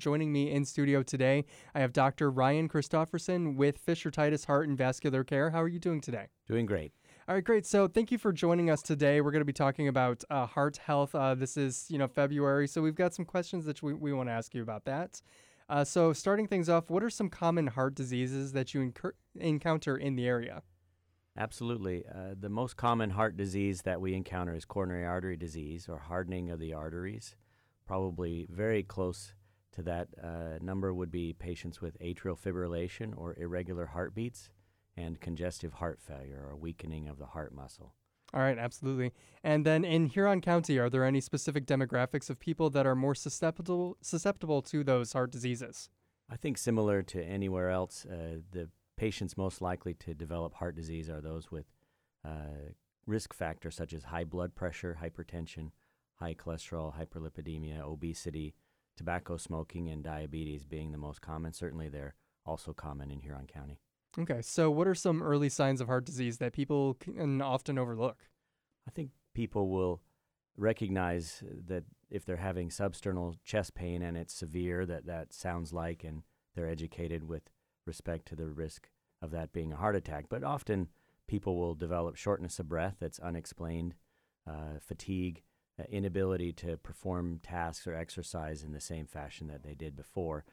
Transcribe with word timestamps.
Joining 0.00 0.30
me 0.32 0.52
in 0.52 0.64
studio 0.64 1.02
today, 1.02 1.44
I 1.74 1.80
have 1.80 1.92
Dr. 1.92 2.30
Ryan 2.30 2.68
Christofferson 2.68 3.56
with 3.56 3.78
Fisher 3.78 4.12
Titus 4.12 4.44
Heart 4.44 4.68
and 4.68 4.78
Vascular 4.78 5.24
Care. 5.24 5.50
How 5.50 5.60
are 5.60 5.66
you 5.66 5.80
doing 5.80 6.00
today? 6.00 6.28
Doing 6.46 6.66
great. 6.66 6.92
All 7.28 7.34
right, 7.34 7.42
great. 7.42 7.66
So 7.66 7.88
thank 7.88 8.12
you 8.12 8.16
for 8.16 8.32
joining 8.32 8.70
us 8.70 8.80
today. 8.80 9.20
We're 9.20 9.32
going 9.32 9.40
to 9.40 9.44
be 9.44 9.52
talking 9.52 9.88
about 9.88 10.22
uh, 10.30 10.46
heart 10.46 10.76
health. 10.76 11.16
Uh, 11.16 11.34
this 11.34 11.56
is, 11.56 11.86
you 11.88 11.98
know, 11.98 12.06
February, 12.06 12.68
so 12.68 12.80
we've 12.80 12.94
got 12.94 13.12
some 13.12 13.24
questions 13.24 13.64
that 13.64 13.82
we, 13.82 13.92
we 13.92 14.12
want 14.12 14.28
to 14.28 14.32
ask 14.32 14.54
you 14.54 14.62
about 14.62 14.84
that. 14.84 15.20
Uh, 15.68 15.82
so 15.82 16.12
starting 16.12 16.46
things 16.46 16.68
off, 16.68 16.90
what 16.90 17.02
are 17.02 17.10
some 17.10 17.28
common 17.28 17.66
heart 17.66 17.96
diseases 17.96 18.52
that 18.52 18.74
you 18.74 18.82
incur- 18.82 19.16
encounter 19.34 19.96
in 19.96 20.14
the 20.14 20.28
area? 20.28 20.62
Absolutely. 21.36 22.04
Uh, 22.08 22.36
the 22.38 22.48
most 22.48 22.76
common 22.76 23.10
heart 23.10 23.36
disease 23.36 23.82
that 23.82 24.00
we 24.00 24.14
encounter 24.14 24.54
is 24.54 24.64
coronary 24.64 25.04
artery 25.04 25.36
disease 25.36 25.88
or 25.88 25.98
hardening 25.98 26.50
of 26.50 26.60
the 26.60 26.72
arteries. 26.72 27.34
Probably 27.84 28.46
very 28.48 28.84
close 28.84 29.32
to 29.72 29.82
that 29.82 30.08
uh, 30.22 30.58
number 30.60 30.92
would 30.92 31.10
be 31.10 31.32
patients 31.32 31.80
with 31.80 31.98
atrial 32.00 32.38
fibrillation 32.38 33.12
or 33.16 33.36
irregular 33.38 33.86
heartbeats 33.86 34.50
and 34.96 35.20
congestive 35.20 35.74
heart 35.74 36.00
failure 36.00 36.44
or 36.48 36.56
weakening 36.56 37.08
of 37.08 37.18
the 37.18 37.26
heart 37.26 37.54
muscle. 37.54 37.94
All 38.34 38.40
right, 38.40 38.58
absolutely. 38.58 39.12
And 39.42 39.64
then 39.64 39.84
in 39.84 40.06
Huron 40.06 40.40
County, 40.42 40.78
are 40.78 40.90
there 40.90 41.04
any 41.04 41.20
specific 41.20 41.64
demographics 41.66 42.28
of 42.28 42.38
people 42.38 42.68
that 42.70 42.86
are 42.86 42.94
more 42.94 43.14
susceptible 43.14 43.96
susceptible 44.02 44.60
to 44.62 44.84
those 44.84 45.12
heart 45.12 45.30
diseases? 45.30 45.88
I 46.30 46.36
think 46.36 46.58
similar 46.58 47.02
to 47.04 47.22
anywhere 47.22 47.70
else, 47.70 48.04
uh, 48.04 48.40
the 48.50 48.68
patients 48.98 49.38
most 49.38 49.62
likely 49.62 49.94
to 49.94 50.12
develop 50.12 50.54
heart 50.54 50.76
disease 50.76 51.08
are 51.08 51.22
those 51.22 51.50
with 51.50 51.66
uh, 52.22 52.72
risk 53.06 53.32
factors 53.32 53.76
such 53.76 53.94
as 53.94 54.04
high 54.04 54.24
blood 54.24 54.54
pressure, 54.54 54.98
hypertension, 55.02 55.70
high 56.16 56.34
cholesterol, 56.34 56.92
hyperlipidemia, 56.98 57.80
obesity, 57.80 58.54
tobacco 58.98 59.38
smoking, 59.38 59.88
and 59.88 60.04
diabetes 60.04 60.64
being 60.64 60.92
the 60.92 60.98
most 60.98 61.22
common. 61.22 61.54
Certainly, 61.54 61.88
they're 61.88 62.14
also 62.44 62.74
common 62.74 63.10
in 63.10 63.20
Huron 63.20 63.46
County. 63.46 63.80
Okay, 64.18 64.42
so 64.42 64.70
what 64.70 64.88
are 64.88 64.94
some 64.94 65.22
early 65.22 65.48
signs 65.48 65.80
of 65.80 65.86
heart 65.86 66.04
disease 66.04 66.38
that 66.38 66.52
people 66.52 66.94
can 66.94 67.40
often 67.40 67.78
overlook? 67.78 68.18
I 68.86 68.90
think 68.90 69.10
people 69.34 69.68
will 69.68 70.02
recognize 70.56 71.42
that 71.66 71.84
if 72.10 72.24
they're 72.24 72.36
having 72.36 72.68
substernal 72.70 73.36
chest 73.44 73.74
pain 73.74 74.02
and 74.02 74.16
it's 74.16 74.34
severe, 74.34 74.84
that 74.86 75.06
that 75.06 75.32
sounds 75.32 75.72
like, 75.72 76.04
and 76.04 76.22
they're 76.54 76.68
educated 76.68 77.28
with 77.28 77.42
respect 77.86 78.26
to 78.28 78.36
the 78.36 78.48
risk 78.48 78.88
of 79.22 79.30
that 79.30 79.52
being 79.52 79.72
a 79.72 79.76
heart 79.76 79.94
attack. 79.94 80.26
But 80.28 80.42
often 80.42 80.88
people 81.26 81.56
will 81.56 81.74
develop 81.74 82.16
shortness 82.16 82.58
of 82.58 82.68
breath 82.68 82.96
that's 82.98 83.20
unexplained, 83.20 83.94
uh, 84.46 84.80
fatigue, 84.80 85.42
Uh, 85.78 85.84
inability 85.90 86.52
to 86.52 86.76
perform 86.78 87.38
tasks 87.40 87.86
or 87.86 87.94
exercise 87.94 88.64
in 88.64 88.72
the 88.72 88.80
same 88.80 89.06
fashion 89.06 89.46
that 89.46 89.62
they 89.62 89.74
did 89.74 89.94
before, 89.94 90.44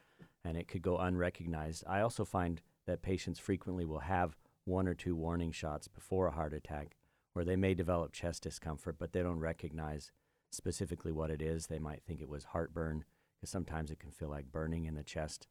and 0.44 0.56
it 0.56 0.68
could 0.68 0.82
go 0.82 0.98
unrecognized. 0.98 1.82
I 1.84 2.00
also 2.00 2.24
find 2.24 2.60
that 2.86 3.02
patients 3.02 3.40
frequently 3.40 3.84
will 3.84 4.00
have 4.00 4.36
one 4.64 4.86
or 4.86 4.94
two 4.94 5.16
warning 5.16 5.50
shots 5.50 5.88
before 5.88 6.28
a 6.28 6.32
heart 6.32 6.52
attack 6.52 6.96
where 7.32 7.44
they 7.44 7.56
may 7.56 7.74
develop 7.74 8.12
chest 8.12 8.44
discomfort, 8.44 8.96
but 8.98 9.12
they 9.12 9.22
don't 9.22 9.40
recognize 9.40 10.12
specifically 10.50 11.10
what 11.10 11.30
it 11.30 11.42
is. 11.42 11.66
They 11.66 11.80
might 11.80 12.04
think 12.04 12.20
it 12.20 12.28
was 12.28 12.44
heartburn 12.44 13.04
because 13.34 13.50
sometimes 13.50 13.90
it 13.90 13.98
can 13.98 14.12
feel 14.12 14.28
like 14.28 14.52
burning 14.52 14.84
in 14.84 14.94
the 14.94 15.02
chest, 15.02 15.48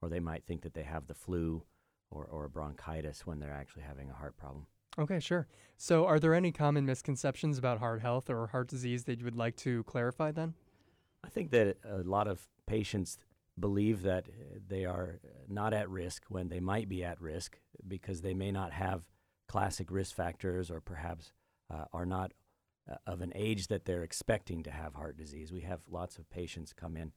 or 0.00 0.08
they 0.08 0.20
might 0.20 0.46
think 0.46 0.62
that 0.62 0.72
they 0.72 0.84
have 0.84 1.06
the 1.06 1.14
flu 1.14 1.64
or, 2.10 2.24
or 2.24 2.48
bronchitis 2.48 3.26
when 3.26 3.40
they're 3.40 3.52
actually 3.52 3.82
having 3.82 4.08
a 4.08 4.14
heart 4.14 4.38
problem. 4.38 4.66
Okay, 4.98 5.20
sure. 5.20 5.46
So, 5.76 6.06
are 6.06 6.18
there 6.18 6.34
any 6.34 6.50
common 6.50 6.84
misconceptions 6.84 7.56
about 7.56 7.78
heart 7.78 8.00
health 8.00 8.28
or 8.28 8.48
heart 8.48 8.68
disease 8.68 9.04
that 9.04 9.18
you 9.18 9.24
would 9.24 9.36
like 9.36 9.56
to 9.58 9.84
clarify 9.84 10.32
then? 10.32 10.54
I 11.24 11.28
think 11.28 11.50
that 11.52 11.76
a 11.84 11.98
lot 11.98 12.26
of 12.26 12.48
patients 12.66 13.18
believe 13.58 14.02
that 14.02 14.26
they 14.68 14.84
are 14.84 15.20
not 15.48 15.72
at 15.72 15.88
risk 15.88 16.24
when 16.28 16.48
they 16.48 16.60
might 16.60 16.88
be 16.88 17.04
at 17.04 17.20
risk 17.20 17.58
because 17.86 18.22
they 18.22 18.34
may 18.34 18.50
not 18.50 18.72
have 18.72 19.02
classic 19.48 19.90
risk 19.90 20.14
factors 20.14 20.70
or 20.70 20.80
perhaps 20.80 21.32
uh, 21.72 21.84
are 21.92 22.06
not 22.06 22.32
uh, 22.90 22.96
of 23.06 23.20
an 23.20 23.32
age 23.34 23.68
that 23.68 23.84
they're 23.84 24.02
expecting 24.02 24.62
to 24.62 24.70
have 24.70 24.94
heart 24.94 25.16
disease. 25.16 25.52
We 25.52 25.60
have 25.60 25.80
lots 25.90 26.18
of 26.18 26.30
patients 26.30 26.72
come 26.72 26.96
in 26.96 27.12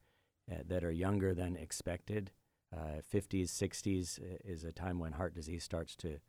uh, 0.51 0.63
that 0.67 0.83
are 0.83 0.91
younger 0.91 1.33
than 1.33 1.55
expected. 1.55 2.31
50s, 2.73 3.45
uh, 3.45 3.65
60s 3.65 4.19
uh, 4.19 4.37
is 4.45 4.63
a 4.63 4.71
time 4.71 4.99
when 4.99 5.13
heart 5.13 5.33
disease 5.33 5.63
starts 5.63 5.95
to 5.97 6.19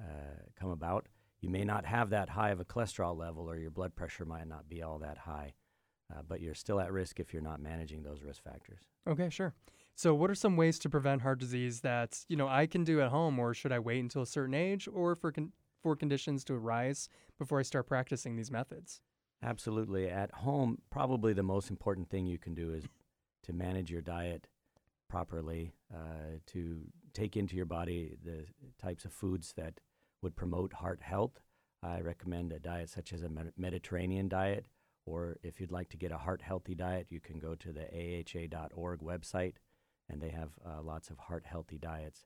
uh, 0.00 0.42
come 0.58 0.70
about. 0.70 1.06
You 1.40 1.50
may 1.50 1.64
not 1.64 1.84
have 1.84 2.10
that 2.10 2.30
high 2.30 2.50
of 2.50 2.60
a 2.60 2.64
cholesterol 2.64 3.16
level, 3.16 3.50
or 3.50 3.58
your 3.58 3.70
blood 3.70 3.94
pressure 3.94 4.24
might 4.24 4.46
not 4.46 4.68
be 4.68 4.82
all 4.82 4.98
that 5.00 5.18
high, 5.18 5.54
uh, 6.12 6.22
but 6.26 6.40
you're 6.40 6.54
still 6.54 6.80
at 6.80 6.92
risk 6.92 7.18
if 7.18 7.32
you're 7.32 7.42
not 7.42 7.60
managing 7.60 8.02
those 8.02 8.22
risk 8.22 8.42
factors. 8.44 8.78
Okay, 9.08 9.28
sure. 9.28 9.54
So, 9.94 10.14
what 10.14 10.30
are 10.30 10.34
some 10.34 10.56
ways 10.56 10.78
to 10.80 10.88
prevent 10.88 11.22
heart 11.22 11.38
disease 11.38 11.80
that 11.80 12.24
you 12.28 12.36
know 12.36 12.48
I 12.48 12.66
can 12.66 12.84
do 12.84 13.00
at 13.00 13.10
home, 13.10 13.38
or 13.38 13.54
should 13.54 13.72
I 13.72 13.78
wait 13.80 14.00
until 14.00 14.22
a 14.22 14.26
certain 14.26 14.54
age, 14.54 14.88
or 14.92 15.14
for 15.14 15.32
con- 15.32 15.52
for 15.82 15.96
conditions 15.96 16.44
to 16.44 16.54
arise 16.54 17.08
before 17.38 17.58
I 17.58 17.62
start 17.62 17.86
practicing 17.86 18.36
these 18.36 18.50
methods? 18.50 19.00
Absolutely. 19.42 20.08
At 20.08 20.30
home, 20.32 20.78
probably 20.90 21.32
the 21.32 21.42
most 21.42 21.68
important 21.68 22.08
thing 22.08 22.26
you 22.26 22.38
can 22.38 22.54
do 22.54 22.72
is 22.72 22.84
to 23.42 23.52
manage 23.52 23.90
your 23.90 24.00
diet 24.00 24.46
properly, 25.08 25.74
uh, 25.92 26.38
to 26.46 26.82
take 27.12 27.36
into 27.36 27.56
your 27.56 27.66
body 27.66 28.16
the 28.24 28.46
types 28.80 29.04
of 29.04 29.12
foods 29.12 29.52
that 29.56 29.74
would 30.22 30.36
promote 30.36 30.74
heart 30.74 31.00
health. 31.02 31.40
I 31.82 32.00
recommend 32.00 32.52
a 32.52 32.58
diet 32.58 32.90
such 32.90 33.12
as 33.12 33.22
a 33.22 33.30
Mediterranean 33.56 34.28
diet, 34.28 34.66
or 35.04 35.38
if 35.42 35.60
you'd 35.60 35.72
like 35.72 35.88
to 35.90 35.96
get 35.96 36.12
a 36.12 36.18
heart 36.18 36.42
healthy 36.42 36.74
diet, 36.74 37.08
you 37.10 37.20
can 37.20 37.38
go 37.38 37.54
to 37.56 37.72
the 37.72 37.86
AHA.org 37.86 39.00
website, 39.00 39.54
and 40.08 40.20
they 40.20 40.30
have 40.30 40.50
uh, 40.64 40.80
lots 40.82 41.10
of 41.10 41.18
heart 41.18 41.44
healthy 41.46 41.78
diets. 41.78 42.24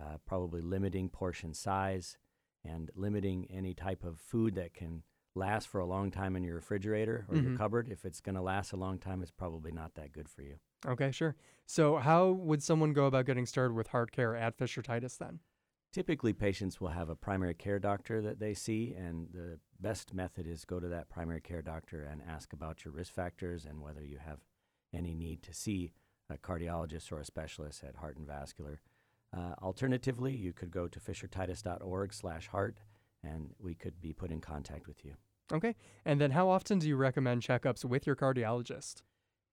Uh, 0.00 0.16
probably 0.26 0.60
limiting 0.60 1.08
portion 1.08 1.54
size 1.54 2.16
and 2.64 2.90
limiting 2.96 3.46
any 3.48 3.74
type 3.74 4.02
of 4.02 4.18
food 4.18 4.56
that 4.56 4.74
can 4.74 5.04
last 5.34 5.68
for 5.68 5.80
a 5.80 5.86
long 5.86 6.10
time 6.10 6.34
in 6.34 6.42
your 6.42 6.56
refrigerator 6.56 7.26
or 7.28 7.36
mm-hmm. 7.36 7.48
your 7.48 7.58
cupboard. 7.58 7.88
If 7.90 8.04
it's 8.04 8.20
going 8.20 8.34
to 8.34 8.42
last 8.42 8.72
a 8.72 8.76
long 8.76 8.98
time, 8.98 9.22
it's 9.22 9.30
probably 9.30 9.70
not 9.70 9.94
that 9.94 10.12
good 10.12 10.28
for 10.28 10.42
you. 10.42 10.56
Okay, 10.86 11.10
sure. 11.10 11.36
So, 11.66 11.96
how 11.96 12.30
would 12.30 12.62
someone 12.62 12.92
go 12.92 13.06
about 13.06 13.26
getting 13.26 13.46
started 13.46 13.74
with 13.74 13.88
heart 13.88 14.12
care 14.12 14.36
at 14.36 14.56
Fisher 14.56 14.82
Titus 14.82 15.16
then? 15.16 15.40
Typically, 15.92 16.32
patients 16.32 16.80
will 16.80 16.88
have 16.88 17.08
a 17.08 17.14
primary 17.14 17.54
care 17.54 17.78
doctor 17.78 18.20
that 18.20 18.40
they 18.40 18.52
see, 18.52 18.94
and 18.96 19.28
the 19.32 19.58
best 19.80 20.12
method 20.12 20.46
is 20.46 20.64
go 20.64 20.80
to 20.80 20.88
that 20.88 21.08
primary 21.08 21.40
care 21.40 21.62
doctor 21.62 22.02
and 22.02 22.20
ask 22.28 22.52
about 22.52 22.84
your 22.84 22.92
risk 22.92 23.12
factors 23.12 23.64
and 23.64 23.80
whether 23.80 24.04
you 24.04 24.18
have 24.18 24.40
any 24.92 25.14
need 25.14 25.42
to 25.42 25.54
see 25.54 25.92
a 26.28 26.36
cardiologist 26.36 27.12
or 27.12 27.20
a 27.20 27.24
specialist 27.24 27.84
at 27.84 27.96
Heart 27.96 28.16
and 28.16 28.26
Vascular. 28.26 28.80
Uh, 29.34 29.54
alternatively, 29.62 30.34
you 30.34 30.52
could 30.52 30.70
go 30.70 30.88
to 30.88 31.00
fishertitus.org/heart, 31.00 32.80
and 33.22 33.54
we 33.58 33.74
could 33.74 34.00
be 34.00 34.12
put 34.12 34.30
in 34.30 34.40
contact 34.40 34.86
with 34.86 35.04
you. 35.04 35.14
Okay. 35.52 35.76
And 36.04 36.20
then, 36.20 36.32
how 36.32 36.48
often 36.48 36.78
do 36.78 36.88
you 36.88 36.96
recommend 36.96 37.42
checkups 37.42 37.84
with 37.84 38.06
your 38.06 38.16
cardiologist? 38.16 39.02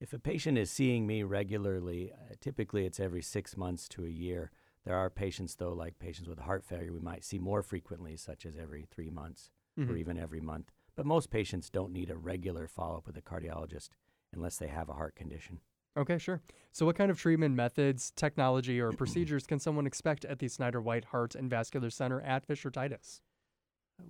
If 0.02 0.14
a 0.14 0.20
patient 0.20 0.58
is 0.58 0.72
seeing 0.72 1.06
me 1.06 1.22
regularly, 1.22 2.12
uh, 2.12 2.34
typically 2.42 2.88
it's 2.88 3.00
every 3.00 3.22
six 3.22 3.56
months 3.56 3.88
to 3.90 4.04
a 4.04 4.10
year. 4.10 4.50
There 4.84 4.96
are 4.96 5.12
patients, 5.12 5.54
though, 5.54 5.74
like 5.74 6.00
patients 6.00 6.28
with 6.28 6.40
heart 6.40 6.64
failure, 6.64 6.92
we 6.92 7.00
might 7.00 7.24
see 7.24 7.38
more 7.38 7.62
frequently, 7.62 8.18
such 8.18 8.48
as 8.48 8.58
every 8.58 8.88
three 8.90 9.12
months 9.12 9.52
mm-hmm. 9.80 9.92
or 9.92 9.96
even 9.96 10.18
every 10.18 10.42
month. 10.42 10.72
But 10.96 11.06
most 11.06 11.30
patients 11.30 11.70
don't 11.70 11.94
need 11.94 12.10
a 12.10 12.18
regular 12.18 12.68
follow 12.68 12.98
up 12.98 13.06
with 13.06 13.16
a 13.16 13.22
cardiologist 13.22 13.90
unless 14.34 14.58
they 14.58 14.70
have 14.70 14.90
a 14.90 14.94
heart 14.94 15.16
condition. 15.16 15.60
Okay, 15.96 16.18
sure. 16.18 16.42
So, 16.72 16.88
what 16.88 16.96
kind 16.96 17.12
of 17.12 17.20
treatment 17.20 17.54
methods, 17.54 18.12
technology, 18.16 18.80
or 18.80 18.92
procedures 18.94 19.46
can 19.46 19.60
someone 19.60 19.86
expect 19.86 20.26
at 20.26 20.40
the 20.40 20.48
Snyder 20.48 20.82
White 20.82 21.06
Heart 21.06 21.36
and 21.36 21.48
Vascular 21.48 21.92
Center 21.92 22.22
at 22.22 22.46
Fisher 22.46 22.72
Titus? 22.72 23.22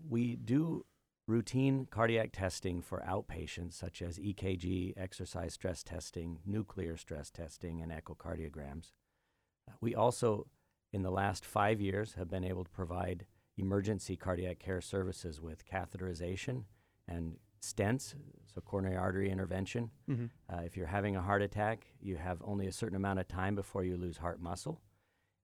We 0.09 0.38
do 0.38 0.85
routine 1.31 1.87
cardiac 1.89 2.31
testing 2.33 2.81
for 2.81 3.01
outpatients, 3.07 3.73
such 3.73 4.01
as 4.01 4.19
EKG, 4.19 4.93
exercise 4.97 5.53
stress 5.53 5.81
testing, 5.81 6.39
nuclear 6.45 6.97
stress 6.97 7.31
testing, 7.31 7.81
and 7.81 7.91
echocardiograms. 7.91 8.91
Uh, 9.67 9.73
we 9.79 9.95
also, 9.95 10.47
in 10.91 11.03
the 11.03 11.09
last 11.09 11.45
five 11.45 11.79
years, 11.79 12.16
have 12.16 12.29
been 12.29 12.43
able 12.43 12.66
to 12.66 12.69
provide 12.69 13.25
emergency 13.57 14.17
cardiac 14.17 14.59
care 14.59 14.81
services 14.81 15.39
with 15.39 15.66
catheterization 15.66 16.63
and 17.07 17.37
stents, 17.61 18.13
so 18.53 18.59
coronary 18.59 18.97
artery 18.97 19.29
intervention. 19.29 19.89
Mm-hmm. 20.09 20.25
Uh, 20.53 20.61
if 20.63 20.75
you're 20.75 20.87
having 20.87 21.16
a 21.16 21.22
heart 21.22 21.41
attack, 21.41 21.85
you 22.01 22.17
have 22.17 22.41
only 22.43 22.67
a 22.67 22.72
certain 22.73 22.97
amount 22.97 23.19
of 23.19 23.27
time 23.27 23.55
before 23.55 23.85
you 23.85 23.95
lose 23.95 24.17
heart 24.17 24.41
muscle. 24.41 24.81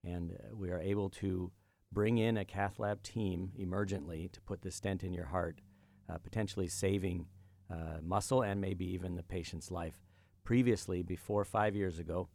And 0.03 0.31
uh, 0.31 0.55
we 0.55 0.69
are 0.69 0.81
able 0.81 1.09
to 1.11 1.51
bring 1.93 2.17
in 2.17 2.35
a 2.35 2.43
cath 2.43 2.79
lab 2.79 3.03
team 3.03 3.51
emergently 3.57 4.29
to 4.33 4.41
put 4.41 4.61
the 4.61 4.71
stent 4.71 5.03
in 5.03 5.13
your 5.13 5.27
heart 5.27 5.61
uh, 6.09 6.17
potentially 6.17 6.67
saving 6.67 7.27
uh, 7.69 7.99
muscle 8.01 8.41
and 8.41 8.61
maybe 8.61 8.85
even 8.85 9.15
the 9.15 9.23
patient's 9.23 9.71
life. 9.71 9.99
Previously, 10.43 11.03
before 11.03 11.43
five 11.43 11.75
years 11.75 11.99
ago, 11.99 12.29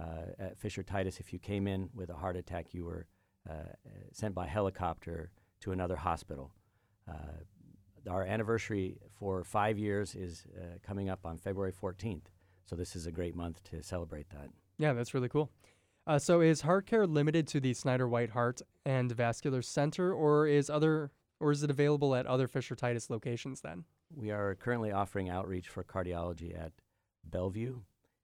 uh, 0.00 0.30
at 0.38 0.58
Fisher 0.58 0.82
Titus, 0.82 1.18
if 1.18 1.32
you 1.32 1.38
came 1.38 1.66
in 1.66 1.90
with 1.92 2.10
a 2.10 2.14
heart 2.14 2.36
attack, 2.36 2.72
you 2.72 2.84
were 2.84 3.06
uh, 3.50 3.54
sent 4.12 4.34
by 4.34 4.46
helicopter 4.46 5.30
to 5.60 5.72
another 5.72 5.96
hospital. 5.96 6.52
Uh, 7.08 8.08
our 8.08 8.24
anniversary 8.24 8.96
for 9.18 9.42
five 9.42 9.76
years 9.76 10.14
is 10.14 10.46
coming 10.86 11.08
up 11.08 11.26
on 11.26 11.36
February 11.36 11.72
14th, 11.72 12.26
so 12.64 12.76
this 12.76 12.94
is 12.94 13.06
a 13.06 13.10
great 13.10 13.34
month 13.34 13.62
to 13.64 13.82
celebrate 13.82 14.30
that. 14.30 14.48
Yeah, 14.78 14.92
that's 14.92 15.14
really 15.14 15.28
cool. 15.28 15.50
Uh, 16.06 16.18
so 16.18 16.40
is 16.40 16.62
heart 16.62 16.86
care 16.86 17.06
limited 17.06 17.46
to 17.48 17.60
the 17.60 17.74
Snyder 17.74 18.08
White 18.08 18.30
Heart 18.30 18.62
and 18.86 19.12
Vascular 19.12 19.60
Center, 19.60 20.14
or 20.14 20.46
is 20.46 20.70
other 20.70 21.10
or 21.40 21.50
is 21.52 21.62
it 21.62 21.70
available 21.70 22.14
at 22.14 22.26
other 22.26 22.48
Fisher 22.48 22.74
Titus 22.74 23.10
locations 23.10 23.60
then? 23.60 23.84
We 24.14 24.30
are 24.30 24.54
currently 24.54 24.90
offering 24.92 25.28
outreach 25.28 25.68
for 25.68 25.84
cardiology 25.84 26.58
at 26.58 26.72
Bellevue 27.24 27.80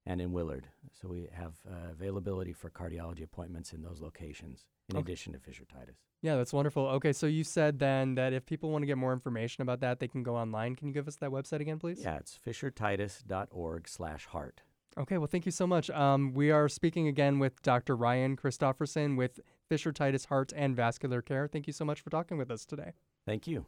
and 0.06 0.20
in 0.20 0.32
Willard. 0.32 0.68
So 1.00 1.08
we 1.08 1.28
have 1.32 1.54
uh, 1.68 1.90
availability 1.92 2.52
for 2.52 2.70
cardiology 2.70 3.22
appointments 3.22 3.72
in 3.72 3.82
those 3.82 4.00
locations 4.00 4.66
in 4.90 4.96
Okay. 4.96 5.02
addition 5.02 5.32
to 5.32 5.38
Fisher 5.38 5.64
Titus. 5.64 5.96
Yeah, 6.22 6.36
that's 6.36 6.52
wonderful. 6.52 6.86
Okay, 6.88 7.12
so 7.12 7.26
you 7.26 7.44
said 7.44 7.78
then 7.78 8.14
that 8.16 8.32
if 8.32 8.44
people 8.46 8.70
want 8.70 8.82
to 8.82 8.86
get 8.86 8.96
more 8.98 9.12
information 9.12 9.62
about 9.62 9.80
that, 9.80 10.00
they 10.00 10.08
can 10.08 10.22
go 10.22 10.36
online. 10.36 10.74
Can 10.74 10.88
you 10.88 10.94
give 10.94 11.06
us 11.08 11.16
that 11.16 11.30
website 11.30 11.60
again, 11.60 11.78
please? 11.78 12.00
Yeah, 12.02 12.16
it's 12.16 12.38
fishertitus.org 12.46 13.88
slash 13.88 14.26
heart. 14.26 14.62
Okay, 14.96 15.18
well, 15.18 15.26
thank 15.26 15.44
you 15.44 15.52
so 15.52 15.66
much. 15.66 15.90
Um, 15.90 16.32
we 16.34 16.50
are 16.50 16.68
speaking 16.68 17.08
again 17.08 17.38
with 17.38 17.60
Dr. 17.62 17.96
Ryan 17.96 18.36
Christofferson 18.36 19.16
with 19.16 19.40
Fisher 19.68 19.92
Titus 19.92 20.26
Heart 20.26 20.52
and 20.54 20.76
Vascular 20.76 21.20
Care. 21.20 21.48
Thank 21.48 21.66
you 21.66 21.72
so 21.72 21.84
much 21.84 22.00
for 22.00 22.10
talking 22.10 22.38
with 22.38 22.50
us 22.50 22.64
today. 22.64 22.92
Thank 23.26 23.46
you. 23.46 23.66